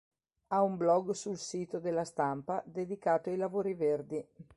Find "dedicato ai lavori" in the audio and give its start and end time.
2.65-3.75